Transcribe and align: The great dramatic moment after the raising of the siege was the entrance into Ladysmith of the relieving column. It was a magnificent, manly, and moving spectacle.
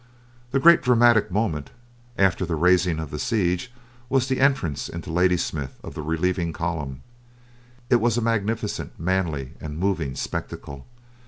The 0.49 0.59
great 0.59 0.81
dramatic 0.81 1.29
moment 1.29 1.69
after 2.17 2.43
the 2.43 2.55
raising 2.55 2.97
of 2.97 3.11
the 3.11 3.19
siege 3.19 3.71
was 4.09 4.27
the 4.27 4.39
entrance 4.39 4.89
into 4.89 5.11
Ladysmith 5.11 5.77
of 5.83 5.93
the 5.93 6.01
relieving 6.01 6.53
column. 6.53 7.03
It 7.87 7.97
was 8.01 8.17
a 8.17 8.21
magnificent, 8.21 8.99
manly, 8.99 9.53
and 9.61 9.77
moving 9.77 10.15
spectacle. 10.15 10.87